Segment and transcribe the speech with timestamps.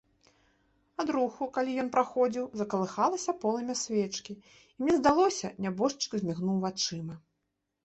[1.01, 4.33] Ад руху, калі ён праходзіў, закалыхалася полымя свечкі,
[4.77, 7.15] і мне здалося, нябожчык змігнуў вачыма.